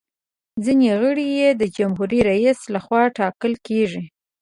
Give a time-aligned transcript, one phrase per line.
[0.63, 4.03] ځینې غړي یې د جمهور رئیس لخوا ټاکل کیږي.